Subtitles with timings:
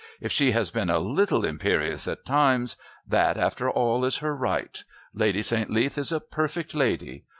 [0.19, 2.75] If she has been a little imperious at times,
[3.07, 4.83] that after all is her right.
[5.13, 5.69] Lady St.
[5.69, 7.25] Leath is a perfect lady.